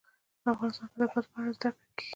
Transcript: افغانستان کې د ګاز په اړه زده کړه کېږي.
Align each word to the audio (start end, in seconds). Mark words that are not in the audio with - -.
افغانستان 0.51 0.87
کې 0.91 0.97
د 1.01 1.03
ګاز 1.11 1.25
په 1.31 1.37
اړه 1.41 1.51
زده 1.55 1.69
کړه 1.77 1.85
کېږي. 1.97 2.07